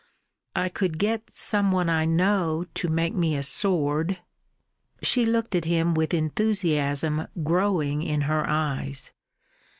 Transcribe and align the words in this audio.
"I 0.55 0.67
could 0.69 0.97
get 0.97 1.29
some 1.29 1.71
one 1.71 1.87
I 1.87 2.05
know 2.05 2.65
to 2.73 2.87
make 2.87 3.13
me 3.13 3.35
a 3.35 3.43
sword." 3.43 4.17
She 5.03 5.27
looked 5.27 5.53
at 5.53 5.65
him 5.65 5.93
with 5.93 6.11
enthusiasm 6.11 7.27
growing 7.43 8.01
in 8.01 8.21
her 8.21 8.49
eyes. 8.49 9.11